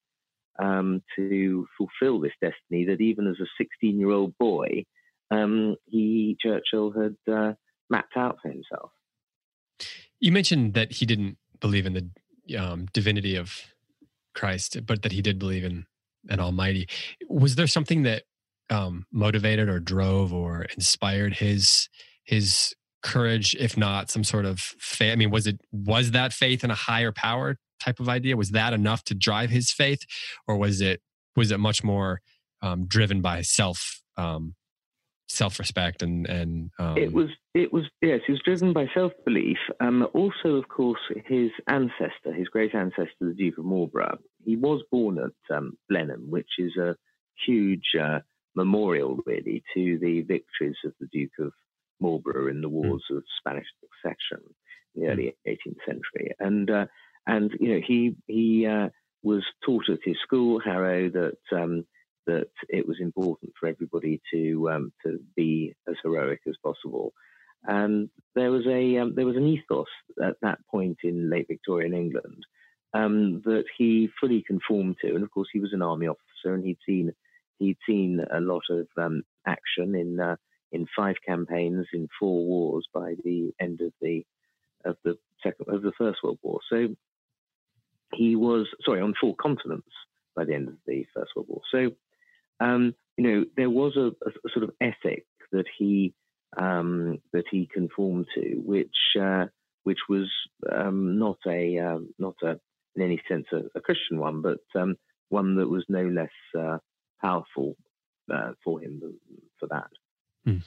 [0.59, 4.85] um, to fulfil this destiny that even as a 16 year old boy,
[5.31, 7.53] um, he Churchill had uh,
[7.91, 8.91] mapped out for himself.
[10.21, 12.11] You mentioned that he didn't believe in
[12.47, 13.53] the um, divinity of
[14.35, 15.87] Christ, but that he did believe in
[16.29, 16.89] an Almighty.
[17.29, 18.25] Was there something that
[18.71, 21.89] um, motivated or drove or inspired his
[22.25, 25.13] his courage, if not some sort of faith?
[25.13, 28.37] I mean, was it was that faith in a higher power type of idea?
[28.37, 30.01] Was that enough to drive his faith,
[30.47, 31.01] or was it
[31.37, 32.21] was it much more
[32.63, 34.55] um, driven by self um,
[35.29, 36.97] self-respect and and um...
[36.97, 41.51] it was it was yes he was driven by self-belief um, also of course his
[41.69, 46.49] ancestor his great ancestor the duke of marlborough he was born at um, blenheim which
[46.59, 46.97] is a
[47.47, 48.21] huge uh,
[48.57, 51.53] memorial really to the victories of the duke of
[52.01, 52.75] marlborough in the hmm.
[52.75, 53.19] wars mm.
[53.19, 54.43] of spanish succession
[54.95, 56.87] in the early 18th century and uh,
[57.29, 58.89] and you know he he uh,
[59.23, 61.85] was taught at his school harrow that um,
[62.27, 67.13] that it was important for everybody to um, to be as heroic as possible.
[67.65, 69.87] And there was a um, there was an ethos
[70.23, 72.45] at that point in late Victorian England
[72.95, 75.15] um, that he fully conformed to.
[75.15, 77.13] And of course, he was an army officer, and he'd seen
[77.59, 80.37] he'd seen a lot of um, action in uh,
[80.73, 84.25] in five campaigns in four wars by the end of the
[84.85, 86.61] of the second of the First World War.
[86.71, 86.95] So
[88.15, 89.89] he was sorry on four continents
[90.35, 91.61] by the end of the First World War.
[91.71, 91.91] So
[92.61, 96.15] um, you know, there was a, a, sort of ethic that he
[96.57, 99.47] um, that he conformed to, which uh,
[99.85, 100.29] which was
[100.73, 102.59] um, not a um, not a
[102.97, 104.97] in any sense a, a Christian one, but um,
[105.29, 106.79] one that was no less uh,
[107.21, 107.77] powerful
[108.33, 109.01] uh, for him
[109.59, 109.89] for that.
[110.45, 110.59] Hmm.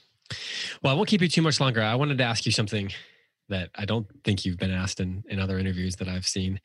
[0.81, 1.81] Well, I won't keep you too much longer.
[1.81, 2.91] I wanted to ask you something
[3.49, 6.59] that I don't think you've been asked in, in other interviews that I've seen.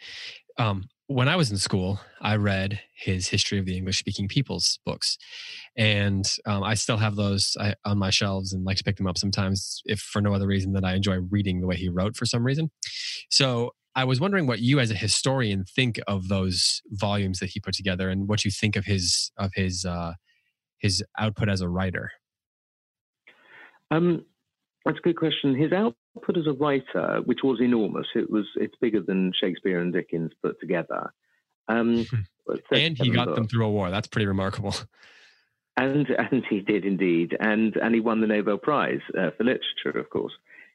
[0.59, 4.81] Um, when I was in school, I read his History of the English Speaking Peoples
[4.85, 5.19] books,
[5.77, 9.07] and um, I still have those uh, on my shelves and like to pick them
[9.07, 12.17] up sometimes, if for no other reason than I enjoy reading the way he wrote
[12.17, 12.71] for some reason.
[13.31, 17.61] So I was wondering what you, as a historian, think of those volumes that he
[17.61, 20.15] put together, and what you think of his of his uh,
[20.79, 22.11] his output as a writer.
[23.91, 24.25] Um,
[24.85, 25.55] that's a good question.
[25.55, 25.73] His
[26.17, 30.33] output as a writer, which was enormous, it was it's bigger than Shakespeare and Dickens
[30.43, 31.13] put together.
[31.69, 32.07] Um,
[32.71, 33.37] and he got books.
[33.37, 33.91] them through a war.
[33.91, 34.75] That's pretty remarkable.
[35.77, 39.99] And and he did indeed, and and he won the Nobel Prize uh, for literature,
[39.99, 40.33] of course,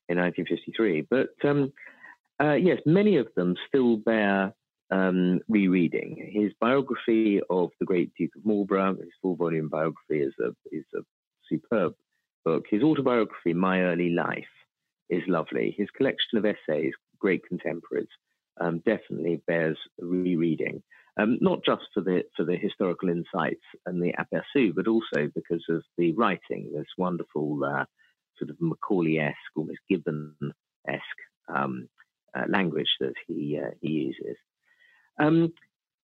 [0.07, 1.07] in 1953.
[1.09, 1.73] But um,
[2.39, 4.53] uh, yes, many of them still bear
[4.91, 6.29] um, rereading.
[6.31, 10.99] His biography of the great Duke of Marlborough, his full-volume biography, is a is a
[11.49, 11.95] superb
[12.45, 12.65] book.
[12.69, 14.45] His autobiography, My Early Life,
[15.11, 15.75] is lovely.
[15.77, 18.07] His collection of essays, Great Contemporaries,
[18.59, 20.81] um, definitely bears rereading.
[21.19, 25.63] Um, not just for the for the historical insights and the aperçu, but also because
[25.69, 26.71] of the writing.
[26.73, 27.85] This wonderful uh,
[28.39, 31.03] sort of Macaulay-esque, almost Gibbon-esque
[31.53, 31.89] um,
[32.33, 34.37] uh, language that he uh, he uses.
[35.19, 35.53] Um,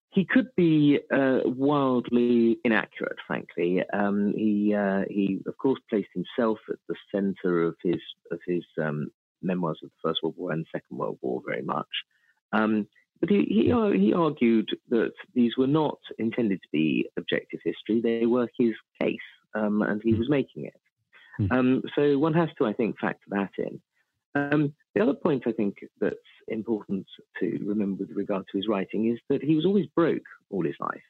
[0.10, 3.84] he could be uh, wildly inaccurate, frankly.
[3.94, 8.02] Um, he, uh, he, of course, placed himself at the centre of his
[8.32, 11.88] of his um, memoirs of the First World War and Second World War very much.
[12.52, 12.88] Um,
[13.20, 18.26] but he, he, he argued that these were not intended to be objective history; they
[18.26, 19.18] were his case
[19.56, 20.20] um, and he mm.
[20.20, 20.80] was making it.
[21.40, 21.52] Mm.
[21.52, 23.82] Um, so one has to, I think, factor that in.
[24.98, 26.16] The other point I think that's
[26.48, 27.06] important
[27.40, 30.74] to remember with regard to his writing is that he was always broke all his
[30.80, 31.04] life.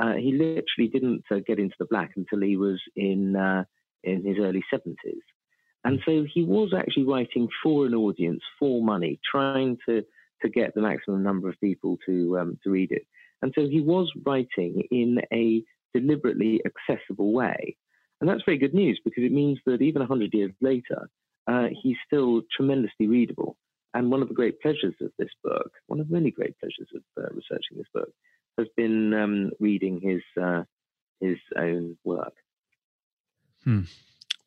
[0.00, 3.62] Uh, he literally didn't uh, get into the black until he was in uh,
[4.02, 5.22] in his early seventies,
[5.84, 10.02] and so he was actually writing for an audience, for money, trying to
[10.42, 13.06] to get the maximum number of people to um, to read it.
[13.42, 15.62] And so he was writing in a
[15.94, 17.76] deliberately accessible way.
[18.20, 21.08] And that's very good news because it means that even 100 years later,
[21.50, 23.56] uh, he's still tremendously readable.
[23.92, 27.02] And one of the great pleasures of this book, one of many great pleasures of
[27.18, 28.10] uh, researching this book,
[28.56, 30.62] has been um, reading his uh,
[31.20, 32.34] his own work.
[33.64, 33.82] Hmm.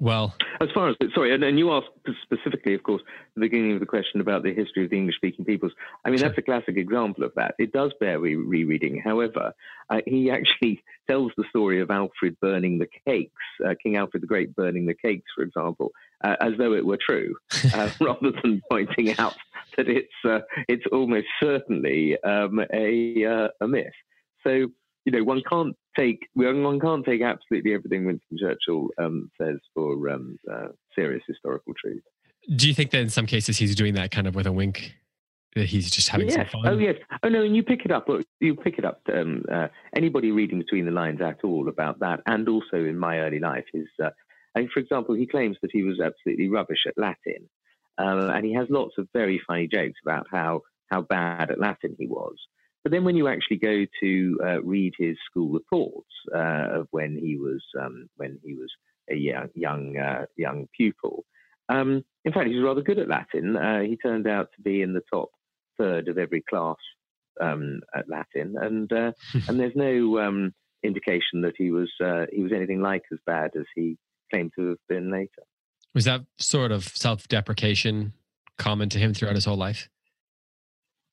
[0.03, 1.87] Well, as far as sorry, and, and, you asked
[2.23, 3.01] specifically, of course,
[3.35, 5.71] the beginning of the question about the history of the English-speaking peoples.
[6.03, 7.55] I mean, that's a classic example of that.
[7.57, 8.99] It does bear re- rereading.
[9.01, 9.53] However,
[9.89, 13.31] uh, he actually tells the story of Alfred burning the cakes,
[13.65, 16.99] uh, King Alfred the Great burning the cakes, for example, uh, as though it were
[16.99, 17.37] true,
[17.73, 19.37] uh, rather than pointing out
[19.77, 23.93] that it's uh, it's almost certainly um, a uh, a myth.
[24.43, 24.67] So
[25.05, 30.09] you know, one can't take one can't take absolutely everything Winston Churchill um, says for
[30.09, 32.03] um, uh, serious historical truth.
[32.55, 34.95] Do you think that in some cases he's doing that kind of with a wink?
[35.55, 36.35] That he's just having yes.
[36.51, 36.73] some fun.
[36.73, 36.95] Oh yes.
[37.21, 37.43] Oh no.
[37.43, 38.07] And you pick it up.
[38.39, 39.01] You pick it up.
[39.13, 43.19] Um, uh, anybody reading between the lines at all about that, and also in my
[43.19, 43.87] early life is.
[44.03, 44.09] Uh,
[44.55, 47.49] I mean, for example, he claims that he was absolutely rubbish at Latin,
[47.97, 51.95] uh, and he has lots of very funny jokes about how how bad at Latin
[51.97, 52.35] he was.
[52.83, 57.17] But then when you actually go to uh, read his school reports uh, of when
[57.17, 58.71] he was um, when he was
[59.09, 61.25] a young young, uh, young pupil,
[61.69, 63.55] um, in fact, he was rather good at Latin.
[63.55, 65.29] Uh, he turned out to be in the top
[65.77, 66.77] third of every class
[67.41, 69.11] um, at Latin, and uh,
[69.47, 70.53] and there's no um,
[70.83, 73.97] indication that he was uh, he was anything like as bad as he
[74.31, 75.43] claimed to have been later.
[75.93, 78.13] Was that sort of self-deprecation
[78.57, 79.89] common to him throughout his whole life?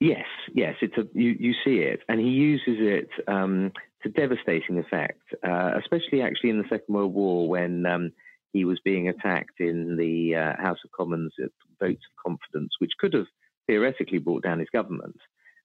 [0.01, 0.25] Yes,
[0.55, 3.71] yes, it's a you, you see it, and he uses it um,
[4.03, 8.13] to devastating effect, uh, especially actually in the Second World War when um,
[8.55, 12.93] he was being attacked in the uh, House of Commons at votes of confidence, which
[12.99, 13.27] could have
[13.67, 15.17] theoretically brought down his government,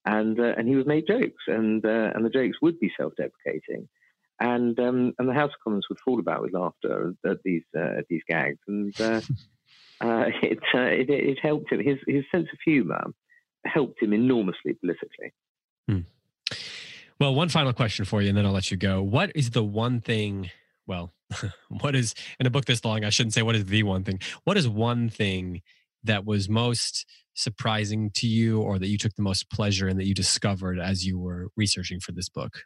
[0.06, 3.88] and uh, and he would make jokes, and uh, and the jokes would be self-deprecating,
[4.42, 8.00] and um, and the House of Commons would fall about with laughter at these uh,
[8.00, 9.22] at these gags, and uh,
[10.44, 11.80] it, it, it helped him.
[11.80, 13.14] His his sense of humour
[13.66, 15.34] helped him enormously politically.
[15.88, 16.00] Hmm.
[17.20, 19.02] Well, one final question for you, and then I'll let you go.
[19.02, 20.52] What is the one thing?
[20.86, 21.14] Well,
[21.70, 23.06] what is in a book this long?
[23.06, 24.20] I shouldn't say what is the one thing.
[24.44, 25.62] What is one thing
[26.04, 30.06] that was most surprising to you, or that you took the most pleasure in that
[30.06, 32.64] you discovered as you were researching for this book?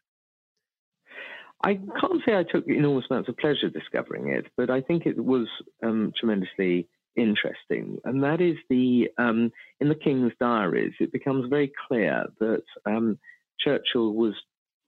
[1.64, 5.24] I can't say I took enormous amounts of pleasure discovering it, but I think it
[5.24, 5.48] was
[5.84, 6.88] um, tremendously
[7.20, 10.94] interesting, and that is the um, in the King's diaries.
[11.00, 13.20] It becomes very clear that um,
[13.60, 14.34] Churchill was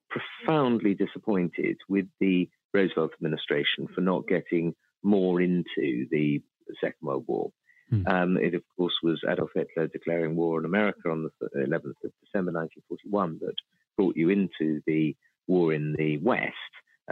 [0.10, 6.42] profoundly disappointed with the Roosevelt administration for not getting more into the
[6.80, 7.52] Second World War.
[7.90, 8.08] Hmm.
[8.08, 12.12] Um, it, of course, was Adolf Hitler declaring war on America on the 11th of
[12.24, 13.56] December 1941 that
[13.98, 15.16] brought you into the
[15.48, 16.54] war in the West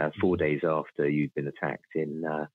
[0.00, 0.42] uh, four hmm.
[0.42, 2.46] days after you'd been attacked in uh,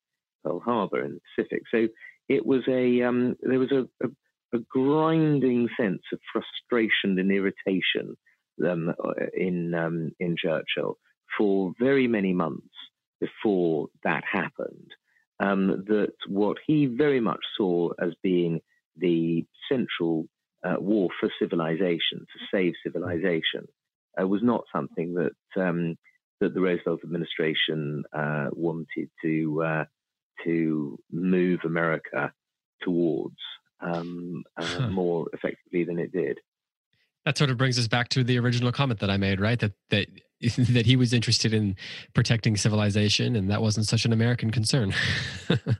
[0.43, 1.63] Pearl Harbor in the Pacific.
[1.69, 1.87] So
[2.27, 4.09] it was a um, there was a, a,
[4.53, 8.17] a, grinding sense of frustration and irritation
[8.65, 8.93] um,
[9.35, 10.97] in um, in Churchill
[11.37, 12.75] for very many months
[13.19, 14.91] before that happened.
[15.39, 18.61] Um, that what he very much saw as being
[18.95, 20.27] the central
[20.63, 23.67] uh, war for civilization to save civilization
[24.19, 25.97] uh, was not something that um,
[26.39, 29.85] that the Roosevelt administration uh, wanted to uh,
[30.45, 32.31] to move America
[32.81, 33.35] towards
[33.81, 34.89] um, uh, huh.
[34.89, 36.39] more effectively than it did.
[37.25, 39.59] That sort of brings us back to the original comment that I made, right?
[39.59, 40.07] That that
[40.57, 41.75] that he was interested in
[42.13, 44.93] protecting civilization, and that wasn't such an American concern.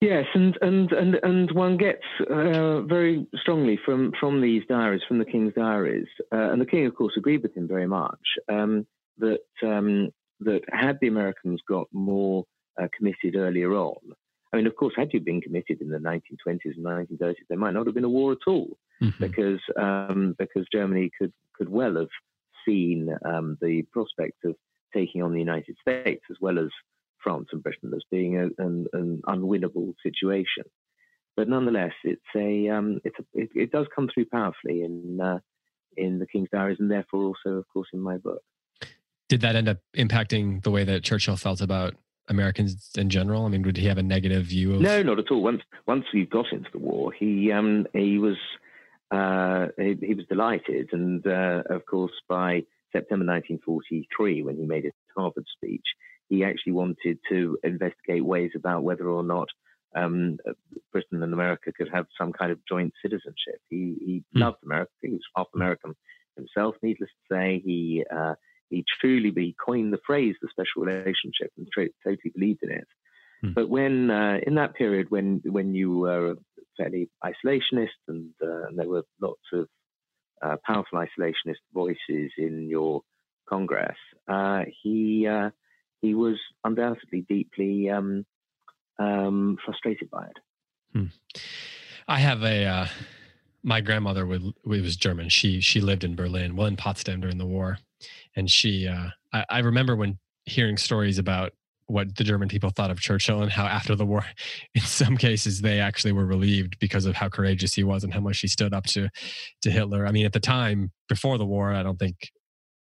[0.00, 5.18] yes, and and and and one gets uh, very strongly from from these diaries, from
[5.18, 8.86] the king's diaries, uh, and the king, of course, agreed with him very much um,
[9.18, 10.08] that um,
[10.40, 12.44] that had the Americans got more
[12.80, 13.96] uh, committed earlier on.
[14.52, 17.72] I mean, of course, had you been committed in the 1920s and 1930s, there might
[17.72, 19.24] not have been a war at all, mm-hmm.
[19.24, 22.10] because um, because Germany could could well have
[22.66, 24.54] seen um, the prospect of
[24.94, 26.68] taking on the United States as well as
[27.22, 30.64] France and Britain as being a, an, an, unwinnable situation.
[31.36, 35.38] But nonetheless, it's a um, it's a, it, it, does come through powerfully in uh,
[35.96, 38.42] in the King's Diaries, and therefore also, of course, in my book.
[39.30, 41.94] did that end up impacting the way that Churchill felt about
[42.32, 43.46] Americans in general?
[43.46, 44.80] I mean, would he have a negative view of?
[44.80, 45.42] No, not at all.
[45.42, 48.36] Once once we got into the war, he um, he was
[49.10, 54.84] uh, he, he, was delighted, and uh, of course by September 1943, when he made
[54.84, 55.84] his Harvard speech,
[56.28, 59.48] he actually wanted to investigate ways about whether or not
[59.94, 60.38] um,
[60.92, 63.60] Britain and America could have some kind of joint citizenship.
[63.68, 64.40] He, he mm.
[64.40, 64.90] loved America.
[65.02, 65.94] He was half American
[66.36, 66.76] himself.
[66.82, 68.34] Needless to say, he uh,
[68.72, 72.88] he truly he coined the phrase the special relationship and tra- totally believed in it.
[73.44, 73.54] Mm.
[73.54, 76.36] But when uh, in that period when when you were
[76.76, 79.68] fairly isolationist and, uh, and there were lots of
[80.42, 83.02] uh, powerful isolationist voices in your
[83.48, 83.96] Congress,
[84.28, 85.50] uh, he uh,
[86.00, 88.24] he was undoubtedly deeply um,
[88.98, 90.38] um, frustrated by it.
[90.92, 91.06] Hmm.
[92.08, 92.86] I have a uh,
[93.62, 95.28] my grandmother would, was German.
[95.28, 97.78] She she lived in Berlin, well in Potsdam during the war,
[98.36, 101.52] and she uh, I, I remember when hearing stories about
[101.86, 104.24] what the German people thought of Churchill and how after the war,
[104.74, 108.20] in some cases, they actually were relieved because of how courageous he was and how
[108.20, 109.08] much he stood up to
[109.62, 110.06] to Hitler.
[110.06, 112.30] I mean, at the time before the war, I don't think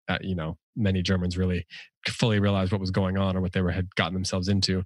[0.09, 1.67] uh, you know many Germans really
[2.09, 4.85] fully realized what was going on or what they were had gotten themselves into.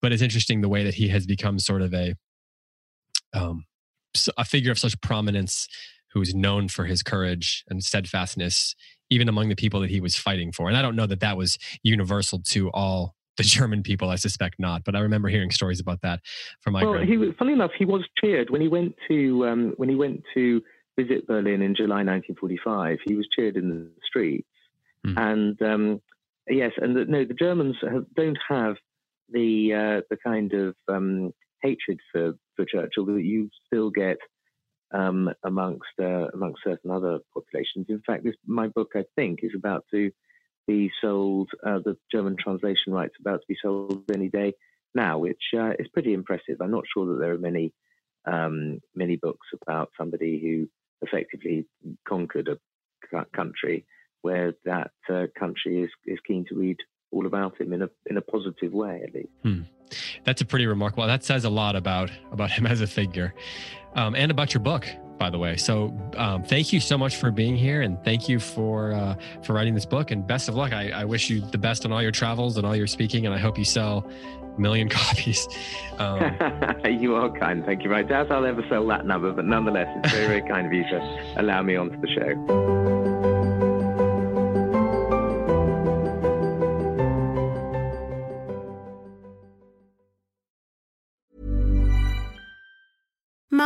[0.00, 2.14] But it's interesting the way that he has become sort of a
[3.32, 3.64] um,
[4.36, 5.68] a figure of such prominence
[6.12, 8.76] who is known for his courage and steadfastness
[9.10, 11.36] even among the people that he was fighting for and i don't know that that
[11.36, 14.84] was universal to all the German people, I suspect not.
[14.84, 16.20] But I remember hearing stories about that
[16.60, 16.84] from my.
[16.84, 19.94] Well, he was, funny enough, he was cheered when he went to um, when he
[19.94, 20.62] went to
[20.98, 22.98] visit Berlin in July 1945.
[23.04, 24.48] He was cheered in the streets,
[25.06, 25.14] mm.
[25.16, 26.00] and um,
[26.48, 28.76] yes, and the, no, the Germans have, don't have
[29.30, 31.32] the uh, the kind of um,
[31.62, 34.18] hatred for for Churchill that you still get
[34.94, 37.86] um, amongst uh, amongst certain other populations.
[37.88, 40.10] In fact, this my book I think is about to
[40.66, 44.54] be sold, uh, the German translation rights about to be sold any day
[44.94, 46.56] now, which uh, is pretty impressive.
[46.60, 47.72] I'm not sure that there are many
[48.24, 50.68] um, many books about somebody who
[51.06, 51.66] effectively
[52.08, 52.58] conquered a
[53.36, 53.84] country
[54.22, 56.78] where that uh, country is, is keen to read
[57.12, 59.28] all about him in a in a positive way, at least.
[59.42, 59.62] Hmm.
[60.24, 61.06] That's a pretty remarkable.
[61.06, 63.34] That says a lot about about him as a figure,
[63.94, 64.86] um, and about your book
[65.18, 65.56] by the way.
[65.56, 69.52] So um, thank you so much for being here, and thank you for uh, for
[69.52, 70.10] writing this book.
[70.10, 70.72] And best of luck.
[70.72, 73.34] I, I, wish you the best on all your travels and all your speaking, and
[73.34, 74.06] I hope you sell
[74.42, 75.46] a million copies.
[75.98, 76.36] Um,
[77.00, 77.64] you are kind.
[77.64, 77.94] Thank you.
[77.94, 80.82] I doubt I'll ever sell that number, but nonetheless, it's very very kind of you
[80.84, 82.83] to allow me onto the show.